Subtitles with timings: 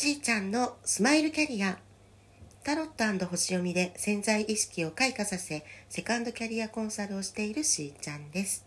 [0.00, 1.76] しーちゃんのスマイルキャリア。
[2.62, 8.64] タロット星読みで潜在意識を開花させセカンドキャリアコンサルをしているしーちゃんです。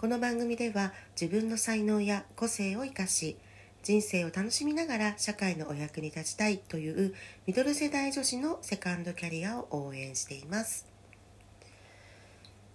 [0.00, 3.36] この番組では自分の才能や個性を生かし
[3.84, 7.14] 人生を楽しみながら社会のお役に立ちたいという
[7.46, 10.84] ミドル世代女子のセカンドキャリアを応援しています。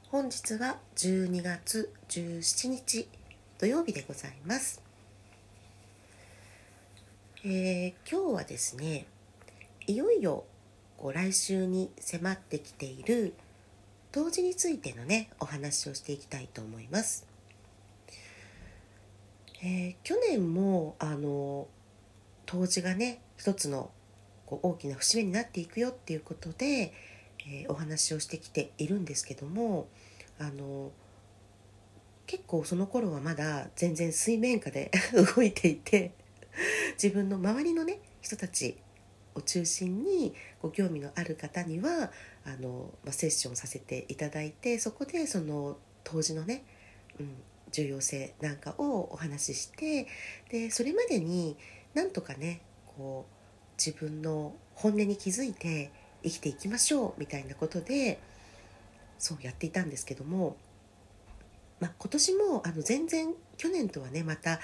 [0.07, 3.09] 本日は12月17日
[3.59, 4.82] 土曜日でございます。
[7.45, 9.05] えー、今日はですね
[9.85, 10.45] いよいよ
[10.95, 13.33] こう来週に迫ってきている
[14.13, 17.27] 冬至についてのねお話をしていきたいと思います。
[19.61, 21.67] えー、去年もあの
[22.45, 23.91] 冬至がね一つの
[24.45, 26.93] こう大きな節目になっていくよっていうことで、
[27.45, 29.89] えー、お話をしてきているんですけども
[30.39, 30.91] あの
[32.25, 34.91] 結構その頃はまだ全然水面下で
[35.35, 36.13] 動いていて
[37.01, 38.77] 自分の周りのね人たち
[39.35, 42.11] を中心にご興味のある方には
[42.45, 46.63] あの、まあ、セッションさせていただいてそこでその当時のね、
[47.19, 47.35] うん、
[47.71, 50.07] 重要性なんかをお話しして
[50.49, 51.57] でそれまでに
[51.93, 52.61] なんとかね
[52.97, 53.33] こう
[53.77, 55.91] 自分の本音に気づいて
[56.23, 58.19] 生きていきましょうみたいなことで
[59.17, 60.57] そうやっていたんですけども、
[61.79, 64.59] まあ、今年もあの全然去年とはねまた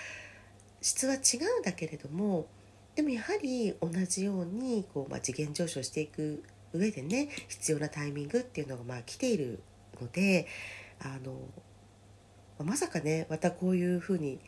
[0.81, 1.19] 質は違う
[1.63, 2.47] だけれども
[2.95, 9.61] でもやはり同じようにこう、まあ、次元上昇していく上でね必要なタイミングっていうのがまあ来ている
[10.01, 10.47] ので
[10.99, 11.33] あの
[12.65, 14.39] まさかねまたこういうふうに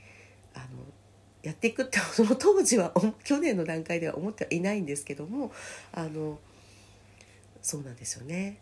[0.53, 0.65] あの
[1.43, 2.93] やっていくってその当時は
[3.23, 5.51] 去年の段階では思ってはいないんですけども
[5.91, 6.39] あの
[7.61, 8.57] そうなんですよね。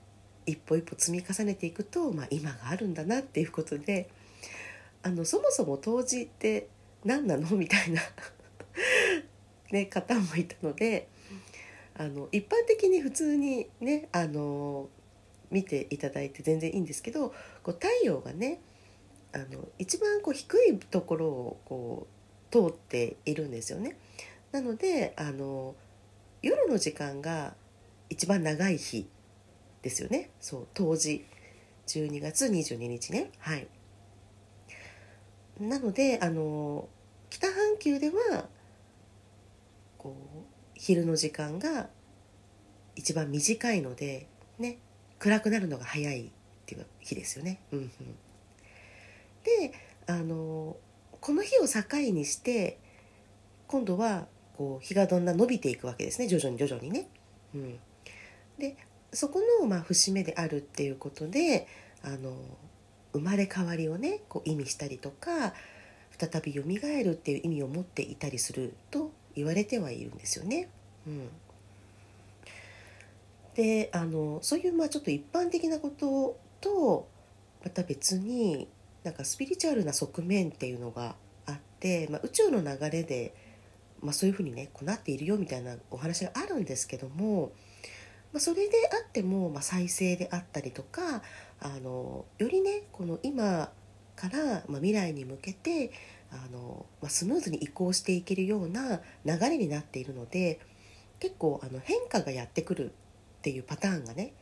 [0.45, 4.09] 一歩一歩積み重ねていくと、まあ、今があるんだなっていうことで
[5.03, 6.67] あのそもそも当時って
[7.03, 7.49] 何なの？
[7.55, 8.01] みたいな。
[9.71, 11.07] ね、方もいたので
[11.95, 14.89] あの一般的に普通にねあの
[15.51, 17.29] 見ていただいて全然いいんですけど
[17.61, 18.61] こう太陽がね
[19.31, 22.07] あの一番こう低いところをこ
[22.49, 23.95] う通っているんですよね。
[24.51, 25.75] なのであの
[26.41, 27.53] 夜の時間が
[28.09, 29.07] 一番長い日
[29.83, 30.31] ですよね。
[30.39, 31.25] そう冬至
[31.85, 33.29] 12月22日ね。
[33.39, 33.67] はい。
[35.59, 36.87] なのであの
[37.29, 38.47] 北半球では
[39.97, 40.43] こう
[40.75, 41.89] 昼の時間が
[42.95, 44.27] 一番短いので
[44.57, 44.77] ね
[45.19, 46.29] 暗くなるのが早いっ
[46.65, 47.59] ていう日ですよね。
[47.71, 47.91] うん、
[49.43, 49.73] で
[50.07, 50.77] あの
[51.19, 52.79] この日を境にして
[53.67, 54.27] 今度は
[54.57, 57.09] こう日がどんな伸びていくわけですね徐々に徐々にね。
[57.53, 57.79] うん、
[58.57, 58.77] で
[59.11, 61.67] そこのまあ節目であるっていうことで
[62.03, 62.33] あの
[63.13, 65.53] 生まれ変わりをねこう意味したりとか
[66.17, 70.69] 再びよみがえるっていう意味を持っていたりすると言われてはいるんですよね。
[71.07, 71.29] うん、
[73.55, 77.07] であのそういうまあちょっと一般的なことと
[77.63, 78.67] また別に
[79.03, 81.15] なんかスピリチュアルな側面っていうのが
[81.45, 83.33] あって、まあ、宇宙の流れで、
[84.01, 87.51] まあ、そういうふうにねこうなっているよみたいなお話があるんですけども、
[88.33, 91.21] まあ、それであっても、まあ、再生であったりとか
[91.61, 93.71] あのよりねこの今
[94.15, 95.91] から、まあ、未来に向けて
[96.31, 100.59] あの、まあ、スムーズに移行していけるような流れになっているので
[101.19, 102.85] 結構あの変化がやってくる
[103.39, 104.33] っていうパターンがね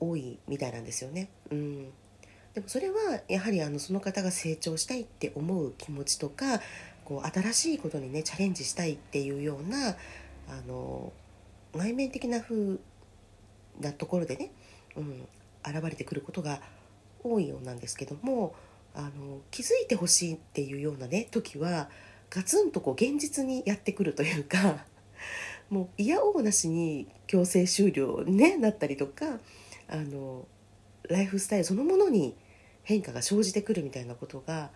[0.00, 1.28] 多いみたいなんですよね。
[1.50, 1.88] うん
[2.54, 6.60] でもそれはやはりあのその方が成長したいって思う気持ちとか
[7.04, 9.94] こう新しいことにねチャレンジしたいっていうようなあ
[10.68, 11.12] の
[11.74, 12.78] 内面的な風
[13.80, 14.52] なところでね、
[14.96, 15.26] うん、
[15.66, 16.60] 現れてくることが
[17.22, 18.54] 多いようなんですけども
[18.94, 21.88] あの気づいてほしいっていうようなね時は
[22.30, 24.84] ガツンとこう現実にやってくるというか
[25.70, 29.40] もう嫌おうなしに強制終了に、ね、なったりとか
[29.88, 30.46] あの
[31.08, 32.36] ライフスタイルそのものに
[32.82, 34.70] 変化が生じてくるみたいなことが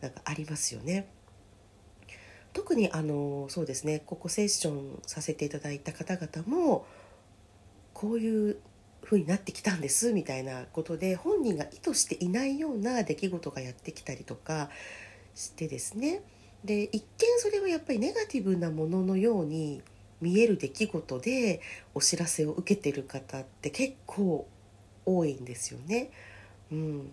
[0.00, 1.06] なんかありますよね。
[2.52, 6.86] 特にあのそうですねここセッションさせていただいた方々も
[7.92, 8.58] こういう
[9.04, 14.70] 風になってきたんですみたいなことで本人が意図していないような出来事がやってきたりとか
[15.34, 16.22] してですね
[16.64, 17.06] で一見
[17.38, 19.82] それはやっぱりネガティブなもののように
[20.20, 21.60] 見える出来事で
[21.92, 24.48] お知らせを受けてる方って結構
[25.04, 26.10] 多いんですよね。
[26.72, 27.12] うん、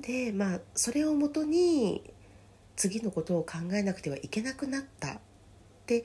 [0.00, 2.02] でまあそれをもとに
[2.74, 5.18] 次のことを考えなくてはいけなくなったっ
[5.86, 6.04] て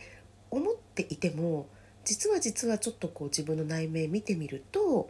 [0.51, 1.67] 思っていても
[2.05, 5.09] 実は実はちょっとこう自分の内面見てみると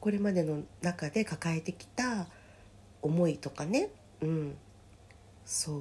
[0.00, 2.26] これまでの中で抱えてきた
[3.02, 3.90] 思いとかね、
[4.20, 4.56] うん、
[5.44, 5.80] そう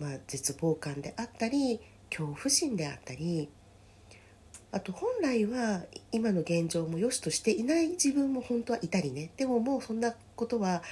[0.00, 1.80] まあ、絶望感であったり
[2.10, 3.48] 恐怖心であったり
[4.72, 9.30] あと本来は今の現状も良しとしていない自分も本当はいたりね。
[9.36, 10.82] でももうそんなことは、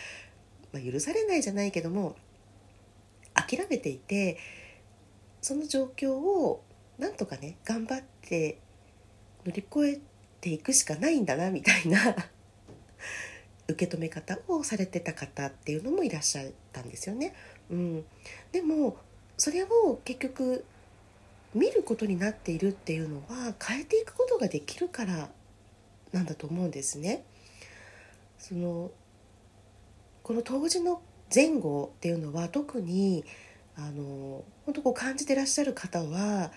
[0.73, 2.15] ま、許されないじゃないけども
[3.35, 4.39] 諦めていて
[5.41, 6.63] その状況を
[7.03, 8.59] なんとかね頑張って
[9.45, 10.01] 乗り越え
[10.41, 11.99] ていくしかないんだなみたいな
[13.67, 17.35] 受け止め方をされてた方っていうのもいらっしゃったんですよね。
[17.71, 18.05] うん、
[18.53, 18.97] でも
[19.37, 20.65] それを結局
[21.55, 25.29] 見ることになっているっていうのは変えていくことができるから
[26.13, 27.25] なんだと思うんですね。
[28.39, 28.93] その
[30.23, 31.03] この当時の
[31.35, 33.25] 前後っていうのは特に
[33.77, 36.53] あの本当こう感じてらっしゃる方は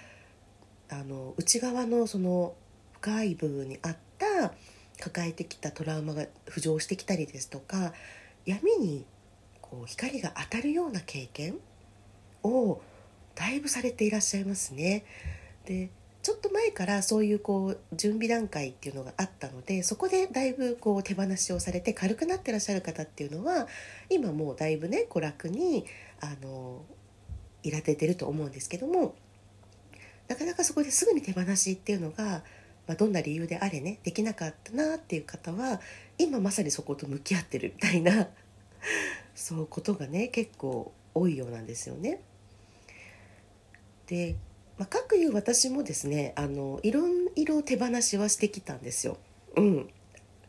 [0.90, 2.54] あの内側のその
[2.94, 4.54] 深い部分にあった
[5.00, 7.94] 抱えてきたトラウマが浮上してきたりですとか
[8.46, 9.06] 闇に
[9.62, 11.58] こう光が当たるような経験
[12.44, 12.82] を
[13.36, 15.04] だいぶされていらっしゃいますね。
[15.66, 15.90] で
[16.24, 23.68] ちょっと前からそういうこう準備段階っていうのがあったのでそこでだいぶこう手放しをされて軽くなってらっしゃる方っていうのは
[24.10, 25.86] 今もうだいぶねこう楽に
[26.22, 26.82] あの
[27.62, 29.14] いられてると思うんですけども
[30.27, 32.44] なかなかそこですぐに手放しっていうのが、
[32.88, 35.80] まあ、どんな理由であれねできなかったなっていう方は
[36.18, 38.30] 今まさにそこと向き合ってるみたいな
[39.36, 42.19] そうことがね結構多いようなんですよね。
[44.07, 44.36] で、
[44.77, 49.18] まあ、かくいう私もですねあのいろいろ手放しはしてきたんですよ。
[49.56, 49.89] うん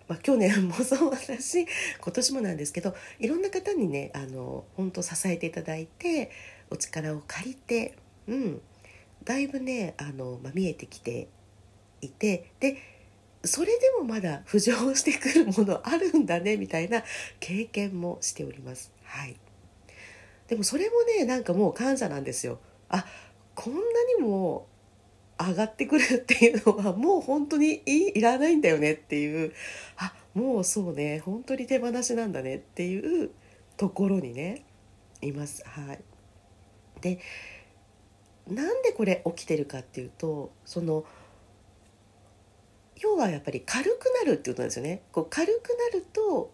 [0.08, 1.66] まあ、去年もそうだし
[2.00, 6.30] 今年もなんですけどいろんな方にねあの本当支えていただいて
[6.70, 7.96] お力を借りて、
[8.28, 8.60] うん、
[9.26, 11.28] だいぶねあの、まあ、見えてきて
[12.00, 12.78] いてで
[13.44, 17.02] それでもまだ浮上してくるものあるんだねみたいな
[17.38, 18.92] 経験もしております。
[19.04, 19.36] はい、
[20.48, 22.58] でもそれもねなんかもう感謝なんですよ。
[22.88, 23.04] あ
[23.54, 23.80] こんな
[24.18, 24.66] にも
[25.38, 29.52] 上がってくるっていうのはもう本当にいいらないんだよねっていう
[29.98, 33.30] あもうそうね本当に手放しなんだねっていう
[33.76, 34.64] ところにね
[35.22, 35.62] います。
[35.66, 36.00] はい、
[37.00, 37.18] で
[38.48, 41.04] なんでこれ起きてるかっていうとその
[43.00, 45.02] 要はやっぱり軽くなるっていうことなんですよね。
[45.12, 46.50] こう軽くなると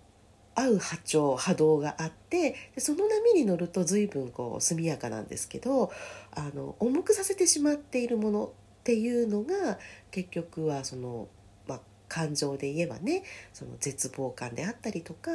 [0.54, 5.90] 合う波長波動があってその波に乗ると随分こう速やかなんですけど
[6.32, 9.78] あの重くさせてしまっているものっていうのが
[10.10, 11.28] 結局はその、
[11.66, 13.22] まあ、感情で言えばね
[13.52, 15.30] その絶望感であったりとか、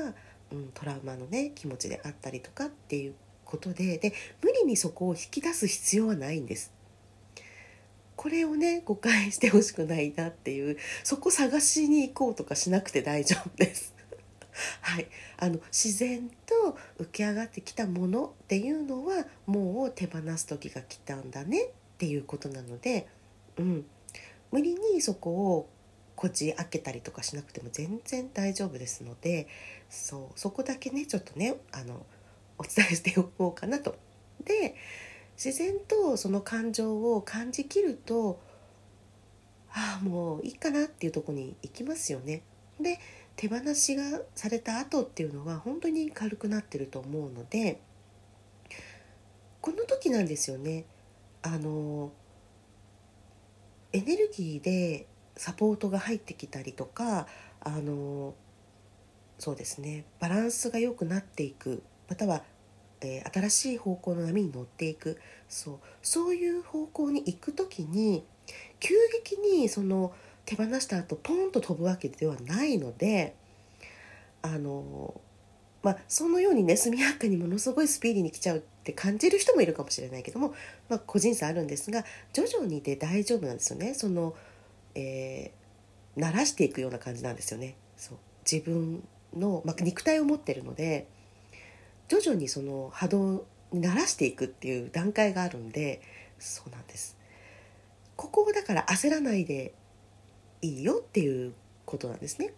[0.52, 3.16] うん、トラウマのね気持ちであったりとかっていう
[3.48, 6.74] ことでで無理にそこを引き出す必要はないんです。
[8.16, 13.94] これをね誤解してほしくないなっていうそこ探しに行こうとかしなくて大丈夫です。
[14.82, 15.08] はい、
[15.38, 23.08] あの自然と浮き上がってきたものっていうのはもう手放す時が来たんだねっていうことなので、
[23.58, 23.86] うん、
[24.52, 25.70] 無理にそこを
[26.16, 29.48] こじ開けたりとかしなくても全然大丈夫ですので
[29.90, 32.04] そうそこだけねちょっとねあの
[32.58, 33.96] お伝えしておこうかなと。
[34.44, 34.76] で
[35.44, 38.40] 自然とその感情を感じきると
[39.72, 42.42] ああもういいかなっていうとこに行きますよね。
[42.80, 43.00] で
[43.36, 47.80] 手放しがされた後っていうのは本当に軽くなってると思うので
[49.62, 50.86] この時なんですよね
[51.44, 52.12] あの
[53.94, 57.28] エネルギーでサポートが入ってきたりとか
[57.62, 58.34] あの
[59.38, 62.44] そうですねバランスが良くなっていくまたは、
[63.02, 65.20] えー、新しい方向の波に乗っていく。
[65.48, 65.80] そう。
[66.02, 68.24] そういう方向に行く時に
[68.80, 70.14] 急激にその
[70.46, 73.36] 手放した後ポンと飛ぶわけではないので
[74.42, 75.20] あの
[75.84, 80.54] まあそのようにね速やかにものすごいスピーディーに来ちゃうって感じる人もいるかもしれないけども、
[80.90, 83.94] まあ、個人差あるんですが徐々にで大丈夫なんですよね。
[83.94, 84.36] その、
[84.96, 87.76] えー、慣らしていくような感じなんですよね。
[87.98, 88.18] そう。
[88.50, 89.04] 自分
[89.36, 91.08] の、まあ、肉体を持ってるので
[92.08, 96.02] 徐々にその波動に慣らしていくっていう段階があるんで
[96.40, 97.18] そうなんです
[98.16, 99.74] ここをだから焦らないで
[100.62, 101.54] いいよっていう
[101.86, 102.54] ことなんですね。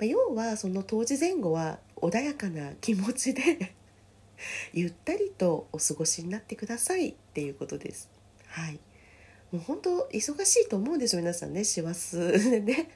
[0.00, 3.74] まあ、要はその当時前後は穏やかな気持ちで
[4.72, 8.10] ゆったりとお過ごしになってくださいっていうことです。
[8.46, 8.80] はい。
[9.52, 12.90] もう本当忙しいと思うんですよ皆さんね師走でね。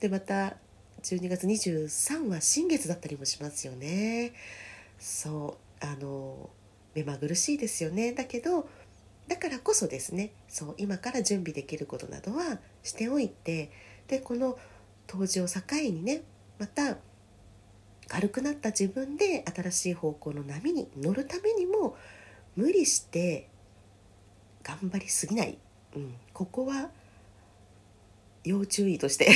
[0.00, 0.56] でまた
[1.02, 4.32] 12月23は新月だったりもしますよね。
[4.98, 6.50] そうあの
[6.94, 8.12] 目まぐるしいですよね。
[8.12, 8.68] だけど
[9.28, 10.32] だからこそですね。
[10.48, 13.70] そう今から準備できることなどはしておいて
[14.08, 14.58] でこの
[15.06, 16.22] 当時を境にね
[16.58, 16.96] また
[18.08, 21.96] 軽くなった自分で新しい方向の波に乗るためにも
[22.56, 23.48] 無理して
[24.62, 25.58] 頑張りすぎない、
[25.94, 26.90] うん、ここは
[28.44, 29.28] 要注意として。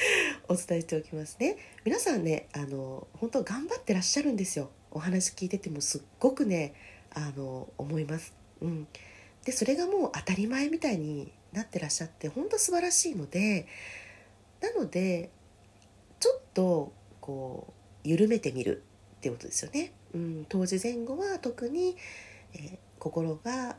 [0.48, 1.56] お伝えしておきますね。
[1.84, 4.70] 皆さんねあの本当頑張ってらっしゃるんですよ。
[4.90, 6.74] お話聞いててもすっごくね
[7.10, 8.86] あの思います、うん、
[9.44, 13.66] でそれがもう当たり前みたいになってらっしゃって本当素晴らしいので
[14.60, 15.30] なので
[16.18, 17.74] ちょっとこ
[18.04, 18.82] う緩めてみる
[19.16, 19.92] っていうことですよね。
[20.14, 21.96] うん、当時前後は特に、
[22.54, 23.76] えー、心が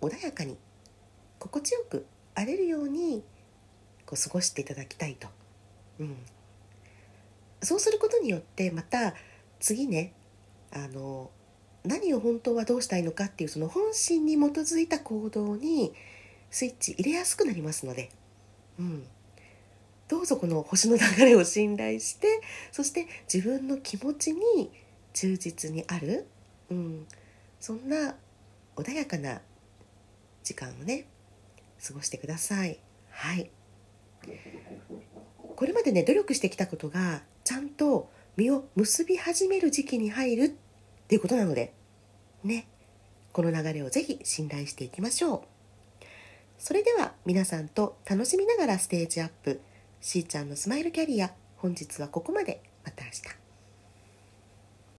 [0.00, 0.56] 穏やかに
[1.38, 3.22] 心地よく荒れるように
[4.12, 5.26] こう過ごしていただきたいと、
[5.98, 6.16] うん、
[7.62, 9.14] そうすることによってまた
[9.58, 10.12] 次ね
[10.70, 11.30] あの
[11.82, 15.94] 何を本当はどうしたいのかっていうその本心に基づいた行動に
[16.50, 18.10] スイッチ入れやすくなりますので、
[18.78, 19.04] うん、
[20.08, 24.70] どうぞこの星の流れを信頼してそして自分の気持ちに
[25.14, 26.26] 忠実にある、
[26.70, 27.06] うん、
[27.60, 28.14] そんな
[28.76, 29.40] 穏やかな
[30.44, 31.06] 時間をね
[31.82, 32.78] 過ごしてください。
[33.10, 33.50] はい。
[35.56, 40.48] これまでね努力してきたことがちゃんと実を結び始める時期に入るっ
[41.08, 41.72] ていうことなので
[42.42, 42.66] ね
[43.32, 45.40] この流れをぜひ信頼していきましょう。
[46.58, 49.60] それでは皆さんと楽しみながらステージアップ。
[50.00, 52.60] しーちゃんのスマイルキャリア本日はここまで。
[52.84, 53.41] また明日。